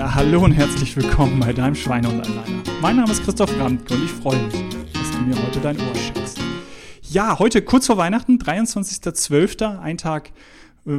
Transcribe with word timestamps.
Ja, 0.00 0.14
hallo 0.14 0.42
und 0.42 0.52
herzlich 0.52 0.96
willkommen 0.96 1.40
bei 1.40 1.52
deinem 1.52 1.74
Schweine 1.74 2.08
und 2.08 2.26
Einleiner. 2.26 2.62
Mein 2.80 2.96
Name 2.96 3.12
ist 3.12 3.22
Christoph 3.22 3.54
Brandt 3.58 3.90
und 3.92 4.02
ich 4.02 4.10
freue 4.10 4.42
mich, 4.44 4.54
dass 4.94 5.10
du 5.10 5.18
mir 5.18 5.36
heute 5.36 5.60
dein 5.60 5.78
Ohr 5.78 5.94
schenkst. 5.94 6.40
Ja, 7.02 7.38
heute 7.38 7.60
kurz 7.60 7.86
vor 7.86 7.98
Weihnachten, 7.98 8.38
23.12., 8.38 9.78
ein 9.78 9.98
Tag 9.98 10.30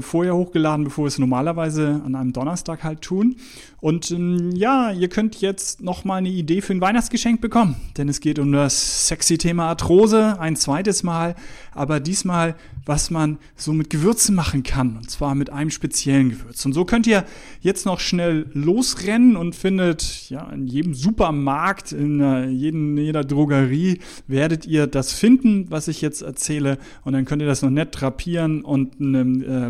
vorher 0.02 0.36
hochgeladen, 0.36 0.86
bevor 0.86 1.05
wir 1.05 1.07
es 1.07 1.18
normalerweise 1.18 2.02
an 2.05 2.16
einem 2.16 2.34
Donnerstag 2.34 2.84
halt 2.84 3.02
tun. 3.02 3.36
Und 3.82 4.11
ähm, 4.11 4.52
ja, 4.55 4.91
ihr 4.91 5.09
könnt 5.09 5.41
jetzt 5.41 5.82
noch 5.82 6.05
mal 6.05 6.18
eine 6.18 6.29
Idee 6.29 6.61
für 6.61 6.71
ein 6.71 6.82
Weihnachtsgeschenk 6.82 7.41
bekommen, 7.41 7.75
denn 7.97 8.09
es 8.09 8.20
geht 8.20 8.38
um 8.38 8.52
das 8.52 9.07
sexy 9.07 9.39
Thema 9.39 9.70
Arthrose 9.70 10.39
ein 10.39 10.55
zweites 10.55 11.02
Mal, 11.02 11.36
aber 11.74 12.00
diesmal, 12.00 12.55
was 12.86 13.10
man 13.10 13.39
so 13.55 13.74
mit 13.74 13.89
Gewürzen 13.89 14.36
machen 14.36 14.61
kann, 14.61 14.97
und 14.97 15.10
zwar 15.10 15.33
mit 15.33 15.50
einem 15.50 15.71
speziellen 15.71 16.29
Gewürz. 16.29 16.63
Und 16.63 16.74
so 16.74 16.86
könnt 16.86 17.07
ihr 17.07 17.25
jetzt 17.61 17.88
noch 17.88 18.00
schnell 18.00 18.46
losrennen 18.54 19.36
und 19.36 19.55
findet 19.55 20.29
ja 20.29 20.47
in 20.52 20.68
jedem 20.68 20.93
Supermarkt, 20.93 21.91
in 21.91 22.21
uh, 22.21 22.43
jeden, 22.43 22.97
jeder 22.97 23.24
Drogerie 23.24 24.00
werdet 24.27 24.68
ihr 24.68 24.86
das 24.86 25.11
finden, 25.11 25.71
was 25.71 25.88
ich 25.88 26.02
jetzt 26.02 26.21
erzähle, 26.21 26.77
und 27.04 27.13
dann 27.13 27.25
könnt 27.25 27.41
ihr 27.41 27.47
das 27.47 27.63
noch 27.63 27.71
nett 27.71 28.00
drapieren 28.00 28.61
und 28.61 29.00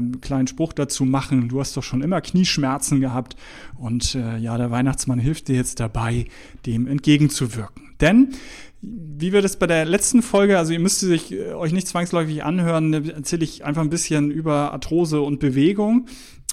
einen 0.02 0.16
äh, 0.16 0.18
kleinen 0.18 0.48
Spruch 0.48 0.73
dazu 0.73 1.05
machen. 1.05 1.50
Du 1.50 1.60
hast 1.60 1.76
doch 1.78 1.84
schon 1.84 2.02
immer 2.02 2.22
Knieschmerzen 2.22 3.00
gehabt 3.02 3.36
und 3.78 4.16
äh, 4.16 4.38
ja, 4.38 4.58
der 4.58 4.72
Weihnachtsmann 4.72 5.20
hilft 5.20 5.48
dir 5.48 5.55
jetzt 5.55 5.80
dabei, 5.80 6.26
dem 6.66 6.88
entgegenzuwirken. 6.88 7.84
Denn 8.00 8.30
wie 8.82 9.32
wir 9.32 9.44
das 9.44 9.58
bei 9.58 9.68
der 9.68 9.86
letzten 9.86 10.24
Folge, 10.24 10.58
also 10.58 10.74
ihr 10.74 10.80
müsst 10.80 11.00
sich, 11.00 11.32
äh, 11.32 11.54
euch 11.54 11.72
nicht 11.72 11.88
zwangsläufig 11.88 12.44
anhören, 12.44 12.93
erzähle 12.93 13.43
ich 13.43 13.63
einfach 13.63 13.82
ein 13.82 13.90
bisschen 13.90 14.32
über 14.32 14.74
Arthrose 14.74 15.21
und 15.21 15.40
Bewegung 15.40 16.08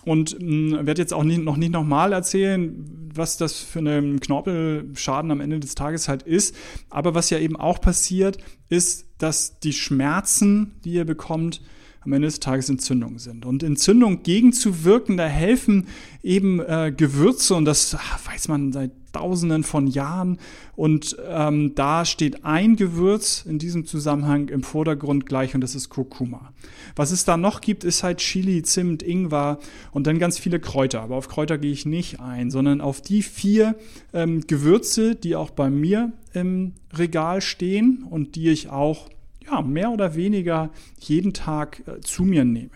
und 0.04 0.38
äh, 0.40 0.86
werde 0.86 1.00
jetzt 1.00 1.14
auch 1.14 1.24
nie, 1.24 1.38
noch 1.38 1.56
nicht 1.56 1.72
nochmal 1.72 2.12
erzählen, 2.12 3.10
was 3.14 3.36
das 3.36 3.58
für 3.58 3.78
einen 3.78 4.20
Knorpelschaden 4.20 5.30
am 5.30 5.40
Ende 5.40 5.58
des 5.58 5.74
Tages 5.74 6.08
halt 6.08 6.22
ist. 6.22 6.54
Aber 6.90 7.14
was 7.14 7.30
ja 7.30 7.38
eben 7.38 7.56
auch 7.56 7.80
passiert, 7.80 8.38
ist, 8.68 9.06
dass 9.18 9.58
die 9.60 9.72
Schmerzen, 9.72 10.74
die 10.84 10.92
ihr 10.92 11.04
bekommt, 11.04 11.62
am 12.00 12.12
Ende 12.12 12.28
des 12.28 12.40
Tages 12.40 12.68
Entzündungen 12.68 13.18
sind. 13.18 13.44
Und 13.44 13.62
Entzündung 13.62 14.22
gegenzuwirken, 14.22 15.16
da 15.16 15.26
helfen 15.26 15.86
eben 16.22 16.60
äh, 16.60 16.92
Gewürze 16.96 17.54
und 17.54 17.64
das 17.64 17.96
weiß 18.26 18.48
man 18.48 18.72
seit 18.72 18.92
Tausenden 19.12 19.64
von 19.64 19.86
Jahren. 19.86 20.38
Und 20.76 21.16
ähm, 21.28 21.74
da 21.74 22.04
steht 22.04 22.44
ein 22.44 22.76
Gewürz 22.76 23.44
in 23.48 23.58
diesem 23.58 23.84
Zusammenhang 23.84 24.48
im 24.48 24.62
Vordergrund 24.62 25.26
gleich 25.26 25.54
und 25.54 25.60
das 25.60 25.74
ist 25.74 25.88
Kurkuma. 25.88 26.52
Was 26.94 27.10
es 27.10 27.24
da 27.24 27.36
noch 27.36 27.60
gibt, 27.60 27.84
ist 27.84 28.02
halt 28.02 28.18
Chili, 28.18 28.62
Zimt, 28.62 29.02
Ingwer 29.02 29.58
und 29.92 30.06
dann 30.06 30.18
ganz 30.18 30.38
viele 30.38 30.60
Kräuter. 30.60 31.00
Aber 31.00 31.16
auf 31.16 31.28
Kräuter 31.28 31.58
gehe 31.58 31.72
ich 31.72 31.84
nicht 31.84 32.20
ein, 32.20 32.50
sondern 32.50 32.80
auf 32.80 33.00
die 33.00 33.22
vier 33.22 33.74
ähm, 34.12 34.46
Gewürze, 34.46 35.14
die 35.16 35.34
auch 35.34 35.50
bei 35.50 35.68
mir 35.70 36.12
im 36.32 36.74
Regal 36.96 37.40
stehen 37.40 38.04
und 38.08 38.36
die 38.36 38.50
ich 38.50 38.70
auch 38.70 39.08
ja, 39.50 39.62
mehr 39.62 39.90
oder 39.90 40.14
weniger 40.14 40.70
jeden 40.98 41.32
Tag 41.32 41.82
äh, 41.86 42.00
zu 42.00 42.24
mir 42.24 42.44
nehme. 42.44 42.70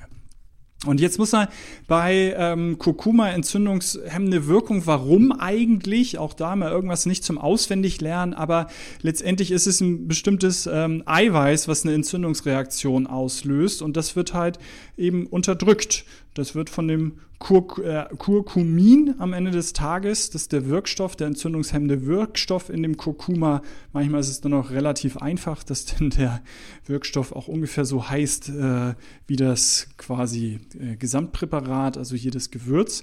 Und 0.84 1.00
jetzt 1.00 1.18
muss 1.18 1.30
man 1.30 1.46
bei 1.86 2.34
ähm, 2.36 2.76
Kurkuma 2.76 3.30
entzündungshemmende 3.30 4.48
Wirkung, 4.48 4.84
warum 4.84 5.30
eigentlich? 5.30 6.18
Auch 6.18 6.34
da 6.34 6.56
mal 6.56 6.72
irgendwas 6.72 7.06
nicht 7.06 7.22
zum 7.22 7.38
Auswendiglernen, 7.38 8.34
aber 8.34 8.66
letztendlich 9.00 9.52
ist 9.52 9.68
es 9.68 9.80
ein 9.80 10.08
bestimmtes 10.08 10.66
ähm, 10.66 11.04
Eiweiß, 11.06 11.68
was 11.68 11.84
eine 11.84 11.94
Entzündungsreaktion 11.94 13.06
auslöst 13.06 13.80
und 13.80 13.96
das 13.96 14.16
wird 14.16 14.34
halt 14.34 14.58
eben 14.96 15.26
unterdrückt. 15.26 16.04
Das 16.34 16.54
wird 16.54 16.70
von 16.70 16.88
dem 16.88 17.18
Kur 17.38 17.84
äh, 17.84 18.06
Kurkumin 18.16 19.16
am 19.18 19.32
Ende 19.32 19.50
des 19.50 19.72
Tages, 19.72 20.30
das 20.30 20.42
ist 20.42 20.52
der 20.52 20.66
Wirkstoff, 20.66 21.16
der 21.16 21.26
entzündungshemmende 21.26 22.06
Wirkstoff 22.06 22.70
in 22.70 22.82
dem 22.84 22.96
Kurkuma. 22.96 23.62
Manchmal 23.92 24.20
ist 24.20 24.28
es 24.28 24.40
dann 24.40 24.54
auch 24.54 24.70
relativ 24.70 25.16
einfach, 25.16 25.64
dass 25.64 25.84
denn 25.86 26.10
der 26.10 26.40
Wirkstoff 26.86 27.32
auch 27.32 27.48
ungefähr 27.48 27.84
so 27.84 28.08
heißt 28.08 28.50
äh, 28.50 28.94
wie 29.26 29.36
das 29.36 29.88
quasi 29.96 30.60
äh, 30.78 30.96
Gesamtpräparat, 30.96 31.98
also 31.98 32.14
hier 32.14 32.30
das 32.30 32.50
Gewürz. 32.50 33.02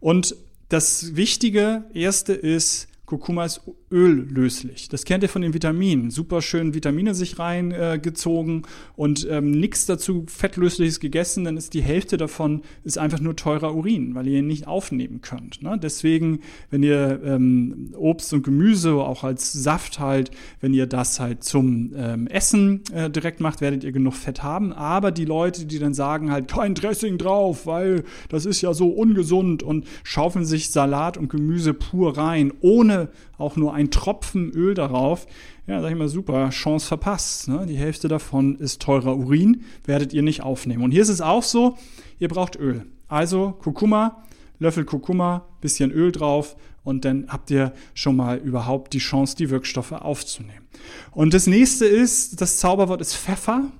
Und 0.00 0.36
das 0.70 1.14
Wichtige 1.14 1.84
erste 1.92 2.32
ist, 2.32 2.88
Kurkuma 3.04 3.44
ist 3.44 3.60
öllöslich. 3.90 4.88
Das 4.88 5.04
kennt 5.04 5.22
ihr 5.22 5.28
von 5.28 5.42
den 5.42 5.54
Vitaminen. 5.54 6.10
Super 6.10 6.42
schön 6.42 6.74
Vitamine 6.74 7.14
sich 7.14 7.38
reingezogen 7.38 8.62
äh, 8.62 9.00
und 9.00 9.26
ähm, 9.30 9.52
nichts 9.52 9.86
dazu 9.86 10.24
fettlösliches 10.26 10.98
gegessen, 10.98 11.44
dann 11.44 11.56
ist 11.56 11.72
die 11.72 11.82
Hälfte 11.82 12.16
davon 12.16 12.62
ist 12.82 12.98
einfach 12.98 13.20
nur 13.20 13.36
teurer 13.36 13.74
Urin, 13.74 14.14
weil 14.14 14.26
ihr 14.26 14.40
ihn 14.40 14.48
nicht 14.48 14.66
aufnehmen 14.66 15.20
könnt. 15.20 15.62
Ne? 15.62 15.78
Deswegen, 15.80 16.40
wenn 16.70 16.82
ihr 16.82 17.20
ähm, 17.24 17.94
Obst 17.96 18.32
und 18.32 18.42
Gemüse 18.42 18.94
auch 18.94 19.22
als 19.22 19.52
Saft 19.52 20.00
halt, 20.00 20.32
wenn 20.60 20.74
ihr 20.74 20.86
das 20.86 21.20
halt 21.20 21.44
zum 21.44 21.92
ähm, 21.96 22.26
Essen 22.26 22.82
äh, 22.92 23.08
direkt 23.08 23.40
macht, 23.40 23.60
werdet 23.60 23.84
ihr 23.84 23.92
genug 23.92 24.14
Fett 24.14 24.42
haben. 24.42 24.72
Aber 24.72 25.12
die 25.12 25.24
Leute, 25.24 25.64
die 25.64 25.78
dann 25.78 25.94
sagen 25.94 26.32
halt 26.32 26.48
kein 26.48 26.74
Dressing 26.74 27.18
drauf, 27.18 27.66
weil 27.66 28.02
das 28.28 28.46
ist 28.46 28.62
ja 28.62 28.74
so 28.74 28.88
ungesund 28.88 29.62
und 29.62 29.86
schaufeln 30.02 30.44
sich 30.44 30.70
Salat 30.70 31.16
und 31.16 31.28
Gemüse 31.28 31.72
pur 31.72 32.18
rein, 32.18 32.52
ohne 32.60 33.10
auch 33.38 33.56
nur 33.56 33.74
ein 33.76 33.90
Tropfen 33.90 34.50
Öl 34.50 34.74
darauf, 34.74 35.26
ja, 35.66 35.80
sag 35.80 35.90
ich 35.90 35.96
mal, 35.96 36.08
super, 36.08 36.50
Chance 36.50 36.86
verpasst. 36.86 37.48
Ne? 37.48 37.66
Die 37.66 37.76
Hälfte 37.76 38.08
davon 38.08 38.56
ist 38.56 38.82
teurer 38.82 39.16
Urin, 39.16 39.62
werdet 39.84 40.12
ihr 40.12 40.22
nicht 40.22 40.42
aufnehmen. 40.42 40.82
Und 40.82 40.90
hier 40.90 41.02
ist 41.02 41.08
es 41.08 41.20
auch 41.20 41.42
so, 41.42 41.76
ihr 42.18 42.28
braucht 42.28 42.56
Öl. 42.56 42.86
Also 43.08 43.52
Kurkuma, 43.52 44.24
Löffel 44.58 44.84
Kurkuma, 44.84 45.46
bisschen 45.60 45.90
Öl 45.92 46.10
drauf 46.12 46.56
und 46.82 47.04
dann 47.04 47.26
habt 47.28 47.50
ihr 47.50 47.72
schon 47.94 48.16
mal 48.16 48.38
überhaupt 48.38 48.92
die 48.92 48.98
Chance, 48.98 49.36
die 49.36 49.50
Wirkstoffe 49.50 49.92
aufzunehmen. 49.92 50.66
Und 51.10 51.34
das 51.34 51.46
nächste 51.46 51.84
ist, 51.84 52.40
das 52.40 52.58
Zauberwort 52.58 53.00
ist 53.00 53.16
Pfeffer. 53.16 53.72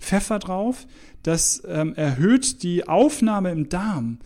Pfeffer 0.00 0.38
drauf. 0.38 0.86
Das 1.22 1.62
ähm, 1.66 1.94
erhöht 1.94 2.62
die 2.62 2.86
Aufnahme 2.88 3.50
im 3.50 3.68
Darm 3.68 4.18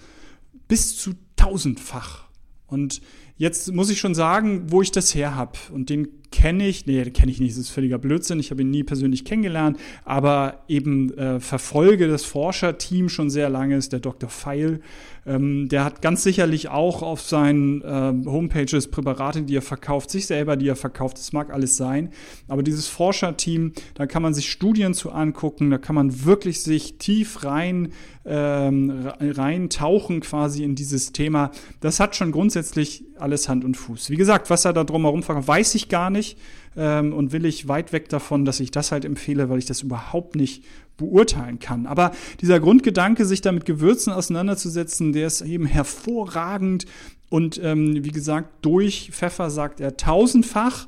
bis 0.68 0.96
zu 0.96 1.12
tausendfach. 1.36 2.24
Und 2.66 3.02
Jetzt 3.42 3.72
muss 3.72 3.90
ich 3.90 3.98
schon 3.98 4.14
sagen, 4.14 4.70
wo 4.70 4.82
ich 4.82 4.92
das 4.92 5.16
her 5.16 5.34
habe. 5.34 5.58
Und 5.72 5.90
den 5.90 6.21
kenne 6.32 6.66
ich, 6.66 6.86
nee, 6.86 7.04
kenne 7.10 7.30
ich 7.30 7.38
nicht, 7.38 7.52
das 7.52 7.58
ist 7.58 7.70
völliger 7.70 7.98
Blödsinn, 7.98 8.40
ich 8.40 8.50
habe 8.50 8.62
ihn 8.62 8.70
nie 8.70 8.82
persönlich 8.82 9.24
kennengelernt, 9.24 9.78
aber 10.04 10.64
eben 10.66 11.16
äh, 11.16 11.38
verfolge 11.38 12.08
das 12.08 12.24
Forscherteam 12.24 13.08
schon 13.08 13.30
sehr 13.30 13.48
lange, 13.48 13.76
ist 13.76 13.92
der 13.92 14.00
Dr. 14.00 14.28
Feil. 14.28 14.80
Ähm, 15.24 15.68
der 15.68 15.84
hat 15.84 16.02
ganz 16.02 16.24
sicherlich 16.24 16.68
auch 16.68 17.02
auf 17.02 17.20
seinen 17.20 17.82
äh, 17.82 18.28
Homepages 18.28 18.90
Präparate, 18.90 19.42
die 19.42 19.56
er 19.56 19.62
verkauft, 19.62 20.10
sich 20.10 20.26
selber, 20.26 20.56
die 20.56 20.66
er 20.66 20.74
verkauft, 20.74 21.18
das 21.18 21.32
mag 21.32 21.52
alles 21.52 21.76
sein, 21.76 22.10
aber 22.48 22.64
dieses 22.64 22.88
Forscherteam, 22.88 23.72
da 23.94 24.06
kann 24.06 24.22
man 24.22 24.34
sich 24.34 24.50
Studien 24.50 24.94
zu 24.94 25.12
angucken, 25.12 25.70
da 25.70 25.78
kann 25.78 25.94
man 25.94 26.24
wirklich 26.24 26.62
sich 26.62 26.98
tief 26.98 27.44
rein, 27.44 27.92
ähm, 28.24 29.10
rein 29.20 29.68
tauchen 29.68 30.20
quasi 30.20 30.64
in 30.64 30.74
dieses 30.74 31.12
Thema. 31.12 31.50
Das 31.80 32.00
hat 32.00 32.16
schon 32.16 32.32
grundsätzlich 32.32 33.04
alles 33.18 33.48
Hand 33.48 33.64
und 33.64 33.76
Fuß. 33.76 34.10
Wie 34.10 34.16
gesagt, 34.16 34.50
was 34.50 34.64
er 34.64 34.72
da 34.72 34.84
drumherum 34.84 35.22
verkauft, 35.22 35.48
weiß 35.48 35.74
ich 35.74 35.88
gar 35.88 36.10
nicht 36.10 36.21
nicht 36.22 36.38
ähm, 36.76 37.12
und 37.12 37.32
will 37.32 37.44
ich 37.44 37.68
weit 37.68 37.92
weg 37.92 38.08
davon, 38.08 38.44
dass 38.44 38.60
ich 38.60 38.70
das 38.70 38.92
halt 38.92 39.04
empfehle, 39.04 39.48
weil 39.48 39.58
ich 39.58 39.66
das 39.66 39.82
überhaupt 39.82 40.36
nicht 40.36 40.64
beurteilen 40.96 41.58
kann. 41.58 41.86
Aber 41.86 42.12
dieser 42.40 42.60
Grundgedanke, 42.60 43.24
sich 43.26 43.40
da 43.40 43.50
mit 43.50 43.64
Gewürzen 43.64 44.12
auseinanderzusetzen, 44.12 45.12
der 45.12 45.26
ist 45.26 45.40
eben 45.40 45.66
hervorragend 45.66 46.86
und 47.28 47.60
ähm, 47.62 48.04
wie 48.04 48.10
gesagt, 48.10 48.64
durch 48.64 49.10
Pfeffer 49.12 49.50
sagt 49.50 49.80
er 49.80 49.96
tausendfach. 49.96 50.86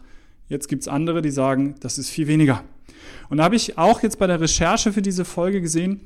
Jetzt 0.48 0.68
gibt 0.68 0.82
es 0.82 0.88
andere, 0.88 1.22
die 1.22 1.30
sagen, 1.30 1.74
das 1.80 1.98
ist 1.98 2.10
viel 2.10 2.26
weniger. 2.26 2.62
Und 3.30 3.38
da 3.38 3.44
habe 3.44 3.56
ich 3.56 3.78
auch 3.78 4.02
jetzt 4.02 4.18
bei 4.18 4.26
der 4.26 4.40
Recherche 4.40 4.92
für 4.92 5.02
diese 5.02 5.24
Folge 5.24 5.60
gesehen, 5.60 6.00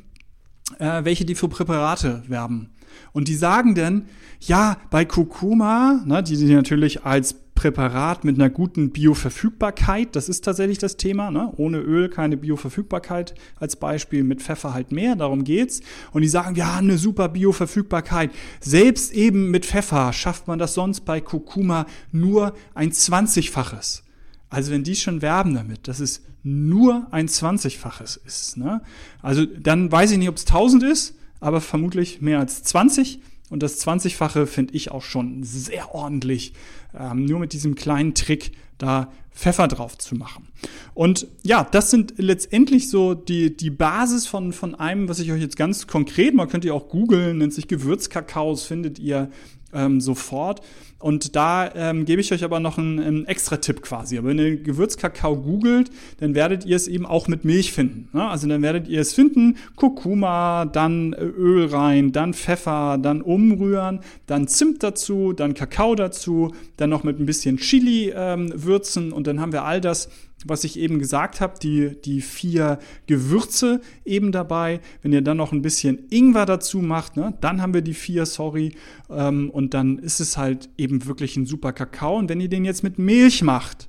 äh, 0.78 1.04
welche 1.04 1.24
die 1.24 1.34
für 1.34 1.48
Präparate 1.48 2.22
werben. 2.28 2.70
Und 3.12 3.28
die 3.28 3.34
sagen 3.34 3.74
denn, 3.74 4.06
ja, 4.40 4.76
bei 4.90 5.04
Kurkuma, 5.04 6.02
ne, 6.06 6.22
die, 6.22 6.36
die 6.36 6.54
natürlich 6.54 7.04
als 7.04 7.34
Präparat 7.58 8.22
mit 8.22 8.36
einer 8.36 8.50
guten 8.50 8.90
Bioverfügbarkeit, 8.90 10.14
das 10.14 10.28
ist 10.28 10.44
tatsächlich 10.44 10.78
das 10.78 10.96
Thema, 10.96 11.32
ne? 11.32 11.52
ohne 11.56 11.78
Öl 11.78 12.08
keine 12.08 12.36
Bioverfügbarkeit 12.36 13.34
als 13.56 13.74
Beispiel, 13.74 14.22
mit 14.22 14.40
Pfeffer 14.40 14.74
halt 14.74 14.92
mehr, 14.92 15.16
darum 15.16 15.42
geht's. 15.42 15.80
Und 16.12 16.22
die 16.22 16.28
sagen, 16.28 16.54
ja, 16.54 16.76
eine 16.76 16.98
super 16.98 17.28
Bioverfügbarkeit. 17.28 18.30
Selbst 18.60 19.12
eben 19.12 19.50
mit 19.50 19.66
Pfeffer 19.66 20.12
schafft 20.12 20.46
man 20.46 20.60
das 20.60 20.74
sonst 20.74 21.00
bei 21.00 21.20
Kurkuma 21.20 21.86
nur 22.12 22.54
ein 22.76 22.92
20-faches. 22.92 24.04
Also 24.50 24.70
wenn 24.70 24.84
die 24.84 24.94
schon 24.94 25.20
werben 25.20 25.54
damit, 25.54 25.88
dass 25.88 25.98
es 25.98 26.22
nur 26.44 27.08
ein 27.10 27.26
20-faches 27.26 28.20
ist, 28.24 28.56
ne? 28.56 28.82
also 29.20 29.44
dann 29.44 29.90
weiß 29.90 30.12
ich 30.12 30.18
nicht, 30.18 30.28
ob 30.28 30.36
es 30.36 30.46
1000 30.46 30.84
ist, 30.84 31.16
aber 31.40 31.60
vermutlich 31.60 32.20
mehr 32.20 32.38
als 32.38 32.62
20. 32.62 33.18
Und 33.50 33.62
das 33.62 33.84
20-fache 33.84 34.46
finde 34.46 34.74
ich 34.74 34.90
auch 34.90 35.02
schon 35.02 35.42
sehr 35.42 35.94
ordentlich, 35.94 36.52
ähm, 36.98 37.24
nur 37.24 37.40
mit 37.40 37.52
diesem 37.52 37.74
kleinen 37.74 38.14
Trick 38.14 38.52
da 38.78 39.10
Pfeffer 39.32 39.68
drauf 39.68 39.96
zu 39.98 40.16
machen. 40.16 40.48
Und 40.94 41.28
ja, 41.44 41.66
das 41.70 41.90
sind 41.90 42.14
letztendlich 42.16 42.90
so 42.90 43.14
die, 43.14 43.56
die 43.56 43.70
Basis 43.70 44.26
von, 44.26 44.52
von 44.52 44.74
einem, 44.74 45.08
was 45.08 45.20
ich 45.20 45.30
euch 45.30 45.40
jetzt 45.40 45.56
ganz 45.56 45.86
konkret, 45.86 46.34
man 46.34 46.48
könnt 46.48 46.64
ihr 46.64 46.74
auch 46.74 46.88
googeln, 46.88 47.38
nennt 47.38 47.54
sich 47.54 47.68
Gewürzkakaos, 47.68 48.64
findet 48.64 48.98
ihr 48.98 49.30
ähm, 49.72 50.00
sofort. 50.00 50.60
Und 51.00 51.36
da 51.36 51.72
ähm, 51.76 52.06
gebe 52.06 52.20
ich 52.20 52.32
euch 52.32 52.42
aber 52.42 52.58
noch 52.58 52.76
einen, 52.76 52.98
einen 52.98 53.24
extra 53.26 53.58
Tipp 53.58 53.82
quasi. 53.82 54.18
Aber 54.18 54.28
wenn 54.28 54.38
ihr 54.38 54.56
Gewürzkakao 54.56 55.36
googelt, 55.36 55.90
dann 56.18 56.34
werdet 56.34 56.64
ihr 56.64 56.74
es 56.74 56.88
eben 56.88 57.06
auch 57.06 57.28
mit 57.28 57.44
Milch 57.44 57.72
finden. 57.72 58.08
Ne? 58.12 58.28
Also 58.28 58.48
dann 58.48 58.62
werdet 58.62 58.88
ihr 58.88 59.00
es 59.00 59.14
finden, 59.14 59.58
Kurkuma, 59.76 60.64
dann 60.64 61.14
Öl 61.14 61.66
rein, 61.66 62.10
dann 62.10 62.34
Pfeffer, 62.34 62.98
dann 63.00 63.22
umrühren, 63.22 64.00
dann 64.26 64.48
Zimt 64.48 64.82
dazu, 64.82 65.32
dann 65.32 65.54
Kakao 65.54 65.94
dazu, 65.94 66.52
dann 66.78 66.88
noch 66.88 67.04
mit 67.04 67.20
ein 67.20 67.26
bisschen 67.26 67.58
Chili 67.58 68.12
ähm, 68.16 68.50
würzen 68.54 69.12
und 69.12 69.26
dann 69.26 69.40
haben 69.40 69.52
wir 69.52 69.64
all 69.64 69.82
das 69.82 70.08
was 70.44 70.64
ich 70.64 70.78
eben 70.78 70.98
gesagt 70.98 71.40
habe, 71.40 71.58
die, 71.60 72.00
die 72.04 72.20
vier 72.20 72.78
Gewürze 73.06 73.80
eben 74.04 74.32
dabei. 74.32 74.80
Wenn 75.02 75.12
ihr 75.12 75.22
dann 75.22 75.36
noch 75.36 75.52
ein 75.52 75.62
bisschen 75.62 76.06
Ingwer 76.10 76.46
dazu 76.46 76.78
macht, 76.78 77.16
ne, 77.16 77.34
dann 77.40 77.60
haben 77.60 77.74
wir 77.74 77.82
die 77.82 77.94
vier, 77.94 78.26
sorry. 78.26 78.74
Ähm, 79.10 79.50
und 79.50 79.74
dann 79.74 79.98
ist 79.98 80.20
es 80.20 80.36
halt 80.36 80.68
eben 80.78 81.06
wirklich 81.06 81.36
ein 81.36 81.46
super 81.46 81.72
Kakao. 81.72 82.16
Und 82.16 82.28
wenn 82.28 82.40
ihr 82.40 82.48
den 82.48 82.64
jetzt 82.64 82.84
mit 82.84 82.98
Milch 82.98 83.42
macht, 83.42 83.88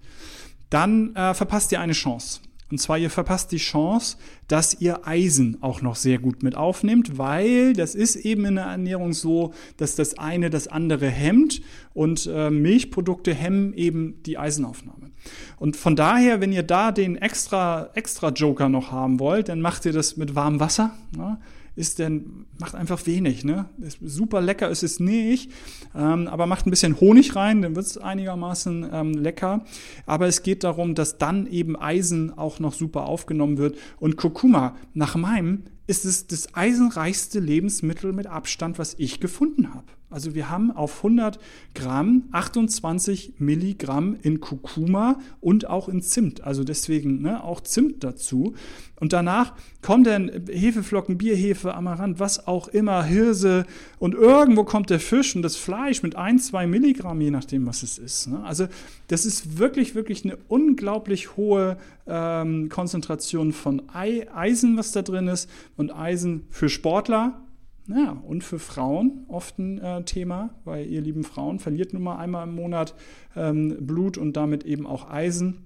dann 0.70 1.16
äh, 1.16 1.34
verpasst 1.34 1.72
ihr 1.72 1.80
eine 1.80 1.94
Chance. 1.94 2.42
Und 2.72 2.78
zwar, 2.80 2.98
ihr 2.98 3.10
verpasst 3.10 3.52
die 3.52 3.58
Chance, 3.58 4.18
dass 4.48 4.80
ihr 4.80 5.08
Eisen 5.08 5.58
auch 5.62 5.82
noch 5.82 5.96
sehr 5.96 6.20
gut 6.20 6.44
mit 6.44 6.56
aufnehmt, 6.56 7.18
weil 7.18 7.74
das 7.74 7.96
ist 7.96 8.16
eben 8.16 8.46
in 8.46 8.56
der 8.56 8.66
Ernährung 8.66 9.14
so, 9.14 9.54
dass 9.78 9.96
das 9.96 10.18
eine 10.18 10.50
das 10.50 10.68
andere 10.68 11.08
hemmt 11.08 11.62
und 11.94 12.30
äh, 12.32 12.50
Milchprodukte 12.50 13.34
hemmen 13.34 13.74
eben 13.74 14.22
die 14.24 14.38
Eisenaufnahme. 14.38 15.12
Und 15.58 15.76
von 15.76 15.96
daher, 15.96 16.42
wenn 16.42 16.52
ihr 16.52 16.64
da 16.64 16.92
den 16.92 17.16
extra, 17.16 17.90
extra 17.94 18.30
Joker 18.30 18.70
noch 18.70 18.92
haben 18.92 19.20
wollt, 19.20 19.50
dann 19.50 19.62
macht 19.62 19.86
ihr 19.86 19.94
das 19.94 20.16
mit 20.18 20.36
warmem 20.36 20.60
Wasser. 20.60 20.92
Ja? 21.18 21.40
Ist 21.76 22.00
denn, 22.00 22.46
macht 22.60 22.76
einfach 22.76 23.06
wenig. 23.06 23.44
Ne? 23.44 23.70
Ist 23.80 24.00
super 24.02 24.42
lecker 24.42 24.70
ist 24.70 24.84
es 24.84 25.00
nicht, 25.00 25.52
ähm, 25.96 26.28
aber 26.28 26.46
macht 26.46 26.66
ein 26.66 26.72
bisschen 26.72 27.00
Honig 27.00 27.36
rein, 27.36 27.62
dann 27.62 27.76
wird 27.76 27.86
es 27.86 27.98
einigermaßen 27.98 28.90
ähm, 28.92 29.14
lecker. 29.14 29.66
Aber 30.06 30.28
es 30.28 30.44
geht 30.44 30.64
darum, 30.64 30.96
dass 30.96 31.18
dann 31.18 31.48
eben 31.48 31.80
Eisen 31.80 32.38
auch 32.38 32.60
noch 32.60 32.74
super 32.74 33.06
aufgenommen 33.06 33.58
wird. 33.58 33.78
Und 34.00 34.18
Kurkuma, 34.18 34.76
nach 34.94 35.16
meinem, 35.16 35.64
ist 35.88 36.06
es 36.06 36.28
das 36.28 36.54
eisenreichste 36.54 37.40
Lebensmittel 37.40 38.14
mit 38.14 38.28
Abstand, 38.28 38.78
was 38.78 38.96
ich 39.00 39.20
gefunden 39.20 39.74
habe. 39.74 39.88
Also 40.10 40.34
wir 40.34 40.50
haben 40.50 40.72
auf 40.72 40.98
100 40.98 41.40
Gramm 41.76 42.24
28 42.32 43.34
Milligramm 43.38 44.18
in 44.22 44.40
Kurkuma 44.40 45.20
und 45.40 45.70
auch 45.70 45.88
in 45.88 46.02
Zimt. 46.02 46.42
Also 46.42 46.64
deswegen 46.64 47.22
ne, 47.22 47.44
auch 47.44 47.62
Zimt 47.62 48.04
dazu. 48.04 48.56
Und 49.00 49.14
danach 49.14 49.54
kommen 49.82 50.04
dann 50.04 50.30
Hefeflocken, 50.50 51.18
Bierhefe, 51.18 51.76
Amaranth, 51.76 52.20
was 52.20 52.48
auch 52.48 52.68
immer, 52.68 53.04
Hirse. 53.04 53.66
Und 54.00 54.16
irgendwo 54.16 54.64
kommt 54.64 54.90
der 54.90 55.00
Fisch 55.00 55.36
und 55.36 55.44
das 55.44 55.56
Fleisch 55.56 56.02
mit 56.02 56.16
ein, 56.16 56.40
zwei 56.40 56.66
Milligramm, 56.66 57.22
je 57.22 57.32
nachdem, 57.32 57.68
was 57.68 57.84
es 57.84 57.98
ist. 57.98 58.28
Ne? 58.28 58.44
Also 58.44 58.68
das 59.08 59.26
ist 59.26 59.60
wirklich, 59.60 59.94
wirklich 59.94 60.26
eine 60.26 60.38
unglaublich 60.48 61.38
hohe 61.38 61.78
ähm, 62.08 62.68
Konzentration 62.70 63.54
von 63.54 63.84
Eisen, 63.94 64.76
was 64.76 64.92
da 64.92 65.04
drin 65.04 65.28
ist. 65.28 65.50
Und 65.78 65.92
Eisen 65.92 66.48
für 66.50 66.68
Sportler, 66.68 67.42
ja, 67.90 68.12
und 68.12 68.44
für 68.44 68.60
Frauen 68.60 69.26
oft 69.28 69.58
ein 69.58 69.80
äh, 69.80 70.04
Thema, 70.04 70.52
weil 70.64 70.86
ihr 70.86 71.02
lieben 71.02 71.24
Frauen 71.24 71.60
verliert 71.60 71.94
nun 71.94 72.04
mal 72.04 72.18
einmal 72.18 72.48
im 72.48 72.56
Monat 72.56 72.94
ähm, 73.36 73.76
Blut 73.80 74.18
und 74.18 74.34
damit 74.38 74.64
eben 74.64 74.86
auch 74.86 75.10
Eisen. 75.10 75.66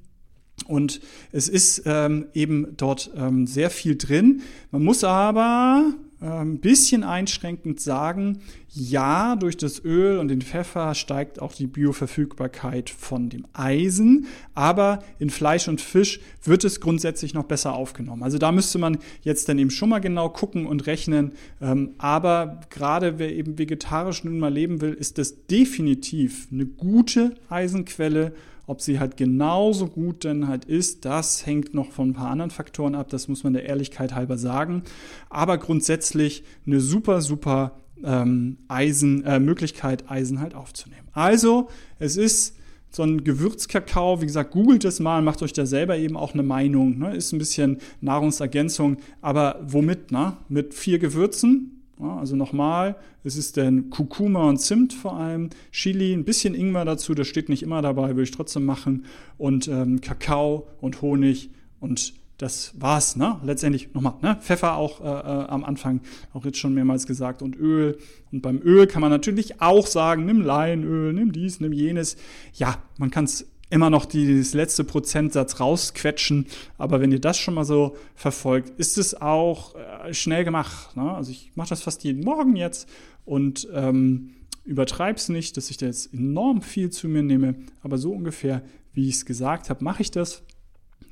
Und 0.67 1.01
es 1.31 1.49
ist 1.49 1.83
ähm, 1.85 2.27
eben 2.33 2.77
dort 2.77 3.11
ähm, 3.15 3.47
sehr 3.47 3.69
viel 3.69 3.97
drin. 3.97 4.41
Man 4.71 4.83
muss 4.83 5.03
aber 5.03 5.93
ein 6.29 6.59
bisschen 6.59 7.03
einschränkend 7.03 7.79
sagen, 7.79 8.39
ja, 8.69 9.35
durch 9.35 9.57
das 9.57 9.83
Öl 9.83 10.17
und 10.17 10.29
den 10.29 10.41
Pfeffer 10.41 10.95
steigt 10.95 11.41
auch 11.41 11.53
die 11.53 11.67
Bioverfügbarkeit 11.67 12.89
von 12.89 13.29
dem 13.29 13.45
Eisen, 13.53 14.25
aber 14.55 15.03
in 15.19 15.29
Fleisch 15.29 15.67
und 15.67 15.81
Fisch 15.81 16.19
wird 16.43 16.63
es 16.63 16.79
grundsätzlich 16.79 17.33
noch 17.33 17.43
besser 17.43 17.73
aufgenommen. 17.73 18.23
Also 18.23 18.37
da 18.37 18.51
müsste 18.51 18.79
man 18.79 18.97
jetzt 19.21 19.49
dann 19.49 19.59
eben 19.59 19.69
schon 19.69 19.89
mal 19.89 19.99
genau 19.99 20.29
gucken 20.29 20.65
und 20.65 20.87
rechnen. 20.87 21.33
Ähm, 21.61 21.91
aber 21.97 22.61
gerade 22.69 23.19
wer 23.19 23.33
eben 23.33 23.59
vegetarisch 23.59 24.23
nun 24.23 24.39
mal 24.39 24.53
leben 24.53 24.81
will, 24.81 24.93
ist 24.93 25.17
das 25.17 25.45
definitiv 25.47 26.47
eine 26.51 26.65
gute 26.65 27.35
Eisenquelle 27.49 28.33
ob 28.65 28.81
sie 28.81 29.00
halt 29.00 29.18
genauso 29.18 29.88
gut 29.88 30.24
denn 30.24 30.48
halt 30.48 30.65
ist, 30.65 31.06
das 31.06 31.45
hängt 31.45 31.74
noch 31.74 31.92
von 31.92 32.10
ein 32.10 32.13
paar 32.13 32.30
anderen 32.30 32.51
Faktoren 32.51 32.95
ab, 32.95 33.10
das 33.10 33.27
muss 33.27 33.44
man 33.44 33.54
der 33.54 33.65
Ehrlichkeit 33.65 34.15
halber 34.15 34.38
sagen. 34.38 34.83
Aber 35.30 35.57
grundsätzlich 35.57 36.44
eine 36.65 36.80
super, 36.80 37.21
super 37.21 37.80
ähm, 38.04 38.57
Eisen, 38.68 39.24
äh, 39.25 39.39
Möglichkeit, 39.39 40.10
Eisen 40.10 40.39
halt 40.39 40.56
aufzunehmen. 40.56 41.07
Also, 41.12 41.69
es 42.00 42.18
ist 42.18 42.56
so 42.89 43.04
ein 43.04 43.24
Gewürzkakao, 43.24 44.21
wie 44.21 44.27
gesagt, 44.27 44.51
googelt 44.51 44.86
es 44.86 45.00
mal, 45.00 45.21
macht 45.21 45.42
euch 45.42 45.54
da 45.54 45.66
selber 45.66 45.98
eben 45.98 46.16
auch 46.16 46.33
eine 46.33 46.44
Meinung. 46.44 47.00
Ne? 47.00 47.16
Ist 47.16 47.33
ein 47.33 47.39
bisschen 47.39 47.80
Nahrungsergänzung, 48.01 48.98
aber 49.21 49.59
womit? 49.66 50.12
Ne? 50.12 50.38
Mit 50.48 50.74
vier 50.75 51.00
Gewürzen, 51.00 51.82
also 52.00 52.36
nochmal, 52.36 52.95
es 53.24 53.36
ist 53.36 53.57
dann 53.57 53.90
Kurkuma 53.90 54.50
und 54.50 54.57
Zimt 54.57 54.94
vor 54.94 55.16
allem, 55.16 55.50
Chili, 55.72 56.13
ein 56.13 56.25
bisschen 56.25 56.56
Ingwer 56.56 56.86
dazu, 56.86 57.13
das 57.13 57.28
steht 57.28 57.50
nicht 57.50 57.63
immer 57.63 57.81
dabei, 57.81 58.10
würde 58.10 58.24
ich 58.24 58.31
trotzdem 58.31 58.66
machen, 58.66 59.06
und 59.38 59.68
ähm, 59.68 60.01
Kakao 60.01 60.68
und 60.81 61.01
Honig 61.01 61.50
und 61.80 62.13
das 62.38 62.74
war's, 62.80 63.16
ne? 63.16 63.40
Letztendlich 63.44 63.94
nochmal, 63.94 64.16
ne? 64.22 64.38
Pfeffer 64.42 64.75
auch 64.75 65.01
äh, 65.01 65.04
äh, 65.04 65.48
am 65.48 65.63
Anfang, 65.63 66.01
auch 66.34 66.44
jetzt 66.44 66.57
schon 66.57 66.74
mehrmals 66.74 67.06
gesagt, 67.06 67.42
und 67.42 67.56
Öl. 67.56 67.98
Und 68.31 68.42
beim 68.42 68.60
Öl 68.62 68.88
kann 68.88 69.01
man 69.01 69.12
natürlich 69.12 69.62
auch 69.62 69.86
sagen, 69.86 70.25
nimm 70.25 70.42
Leinöl, 70.42 71.13
nimm 71.13 71.31
dies, 71.31 71.60
nimm 71.60 71.74
jenes. 71.74 72.18
Ja, 72.54 72.80
man 72.98 73.12
kann 73.12 73.25
es 73.25 73.52
immer 73.73 73.89
noch 73.89 74.05
dieses 74.05 74.53
letzte 74.53 74.83
Prozentsatz 74.83 75.59
rausquetschen. 75.59 76.45
Aber 76.77 77.01
wenn 77.01 77.11
ihr 77.11 77.19
das 77.19 77.39
schon 77.39 77.55
mal 77.55 77.65
so 77.65 77.97
verfolgt, 78.13 78.69
ist 78.79 78.99
es 78.99 79.19
auch 79.19 79.73
äh, 79.73 80.13
schnell 80.13 80.43
gemacht. 80.43 80.95
Ne? 80.95 81.11
Also 81.11 81.31
ich 81.31 81.51
mache 81.55 81.69
das 81.69 81.81
fast 81.81 82.03
jeden 82.03 82.23
Morgen 82.23 82.55
jetzt 82.55 82.87
und 83.25 83.67
ähm, 83.73 84.35
übertreib's 84.63 85.27
nicht, 85.27 85.57
dass 85.57 85.71
ich 85.71 85.77
da 85.77 85.87
jetzt 85.87 86.13
enorm 86.13 86.61
viel 86.61 86.91
zu 86.91 87.07
mir 87.07 87.23
nehme. 87.23 87.55
Aber 87.81 87.97
so 87.97 88.11
ungefähr, 88.11 88.61
wie 88.93 89.09
ich 89.09 89.15
es 89.15 89.25
gesagt 89.25 89.71
habe, 89.71 89.83
mache 89.83 90.03
ich 90.03 90.11
das. 90.11 90.43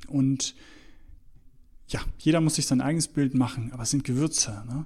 Und 0.06 0.54
ja, 1.88 1.98
jeder 2.18 2.40
muss 2.40 2.54
sich 2.54 2.66
sein 2.66 2.80
eigenes 2.80 3.08
Bild 3.08 3.34
machen, 3.34 3.72
aber 3.72 3.82
es 3.82 3.90
sind 3.90 4.04
Gewürze. 4.04 4.62
Ne? 4.68 4.84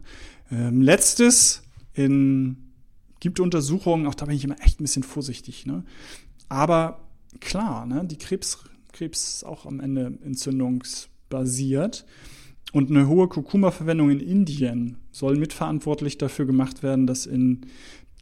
Ähm, 0.51 0.81
letztes 0.81 1.63
in 1.93 2.73
gibt 3.21 3.39
Untersuchungen, 3.39 4.07
auch 4.07 4.15
da 4.15 4.25
bin 4.25 4.37
ich 4.37 4.45
immer 4.45 4.61
echt 4.63 4.81
ein 4.81 4.85
bisschen 4.85 5.03
vorsichtig. 5.03 5.67
Ne? 5.67 5.85
Aber 6.49 7.06
klar, 7.39 7.87
ne? 7.87 8.05
die 8.05 8.19
Krebs, 8.19 8.65
Krebs 8.93 9.35
ist 9.35 9.45
auch 9.45 9.67
am 9.67 9.81
Ende 9.81 10.19
entzündungsbasiert. 10.25 12.05
Und 12.73 12.91
eine 12.91 13.09
hohe 13.09 13.29
Kurkuma-Verwendung 13.29 14.11
in 14.11 14.21
Indien 14.21 14.97
soll 15.13 15.37
mitverantwortlich 15.37 16.19
dafür 16.19 16.47
gemacht 16.47 16.83
werden, 16.83 17.07
dass 17.07 17.25
in 17.25 17.67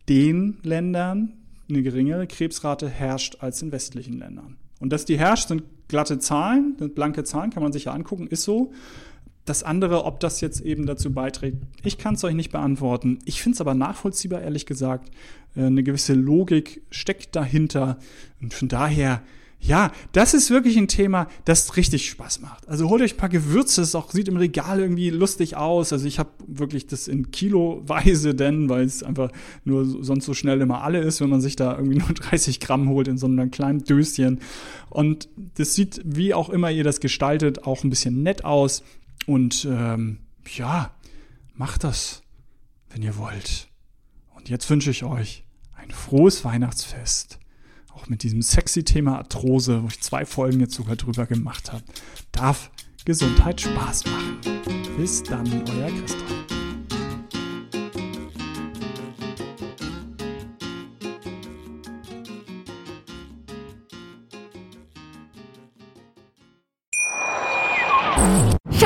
den 0.08 0.58
Ländern 0.62 1.32
eine 1.68 1.82
geringere 1.82 2.26
Krebsrate 2.26 2.88
herrscht 2.88 3.38
als 3.40 3.62
in 3.62 3.72
westlichen 3.72 4.18
Ländern. 4.18 4.56
Und 4.80 4.92
dass 4.92 5.04
die 5.04 5.18
herrscht, 5.18 5.48
sind 5.48 5.62
glatte 5.88 6.18
Zahlen, 6.18 6.76
blanke 6.94 7.24
Zahlen, 7.24 7.50
kann 7.50 7.62
man 7.62 7.72
sich 7.72 7.84
ja 7.84 7.92
angucken, 7.92 8.26
ist 8.26 8.42
so. 8.42 8.72
Das 9.44 9.62
andere, 9.62 10.04
ob 10.04 10.20
das 10.20 10.40
jetzt 10.40 10.60
eben 10.60 10.86
dazu 10.86 11.12
beiträgt, 11.12 11.58
ich 11.82 11.98
kann 11.98 12.14
es 12.14 12.24
euch 12.24 12.34
nicht 12.34 12.50
beantworten. 12.50 13.18
Ich 13.24 13.42
finde 13.42 13.56
es 13.56 13.60
aber 13.60 13.74
nachvollziehbar, 13.74 14.40
ehrlich 14.40 14.64
gesagt. 14.64 15.10
Äh, 15.54 15.64
eine 15.64 15.82
gewisse 15.82 16.14
Logik 16.14 16.82
steckt 16.90 17.36
dahinter. 17.36 17.98
Und 18.40 18.54
von 18.54 18.68
daher, 18.68 19.22
ja, 19.60 19.92
das 20.12 20.34
ist 20.34 20.50
wirklich 20.50 20.76
ein 20.76 20.88
Thema, 20.88 21.26
das 21.46 21.76
richtig 21.78 22.08
Spaß 22.10 22.40
macht. 22.40 22.68
Also 22.68 22.90
holt 22.90 23.00
euch 23.00 23.14
ein 23.14 23.16
paar 23.16 23.30
Gewürze, 23.30 23.80
es 23.80 23.94
auch 23.94 24.10
sieht 24.10 24.28
im 24.28 24.36
Regal 24.36 24.80
irgendwie 24.80 25.08
lustig 25.08 25.56
aus. 25.56 25.92
Also 25.92 26.06
ich 26.06 26.18
habe 26.18 26.28
wirklich 26.46 26.86
das 26.86 27.08
in 27.08 27.30
Kiloweise, 27.30 28.34
denn 28.34 28.68
weil 28.68 28.84
es 28.84 29.02
einfach 29.02 29.30
nur 29.64 29.86
sonst 30.04 30.26
so 30.26 30.34
schnell 30.34 30.60
immer 30.60 30.82
alle 30.82 31.00
ist, 31.00 31.22
wenn 31.22 31.30
man 31.30 31.40
sich 31.40 31.56
da 31.56 31.76
irgendwie 31.76 31.98
nur 31.98 32.08
30 32.08 32.60
Gramm 32.60 32.90
holt 32.90 33.08
in 33.08 33.16
so 33.16 33.26
einem 33.26 33.50
kleinen 33.50 33.84
Döschen. 33.84 34.40
Und 34.90 35.28
das 35.56 35.74
sieht, 35.74 36.00
wie 36.04 36.34
auch 36.34 36.50
immer 36.50 36.70
ihr 36.70 36.84
das 36.84 37.00
gestaltet, 37.00 37.64
auch 37.64 37.84
ein 37.84 37.90
bisschen 37.90 38.22
nett 38.22 38.44
aus. 38.44 38.82
Und 39.26 39.66
ähm, 39.70 40.18
ja, 40.56 40.90
macht 41.54 41.84
das, 41.84 42.22
wenn 42.90 43.02
ihr 43.02 43.16
wollt. 43.16 43.68
Und 44.34 44.48
jetzt 44.48 44.68
wünsche 44.68 44.90
ich 44.90 45.04
euch 45.04 45.44
ein 45.74 45.90
frohes 45.90 46.44
Weihnachtsfest. 46.44 47.38
Auch 47.92 48.08
mit 48.08 48.22
diesem 48.22 48.42
sexy 48.42 48.84
Thema 48.84 49.18
Arthrose, 49.18 49.82
wo 49.82 49.86
ich 49.86 50.00
zwei 50.00 50.26
Folgen 50.26 50.60
jetzt 50.60 50.74
sogar 50.74 50.96
drüber 50.96 51.26
gemacht 51.26 51.72
habe. 51.72 51.84
Darf 52.32 52.70
Gesundheit 53.04 53.60
Spaß 53.60 54.06
machen. 54.06 54.38
Bis 54.96 55.22
dann, 55.22 55.46
euer 55.68 55.90
Christoph. 55.90 56.63